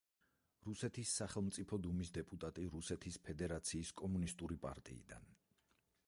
[0.67, 5.29] რუსეთის სახელმწიფო დუმის დეპუტატი რუსეთის ფედერაციის კომუნისტური პარტიიდან.